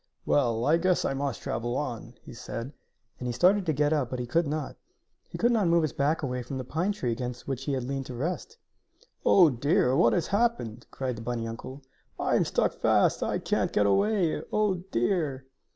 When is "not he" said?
4.47-5.37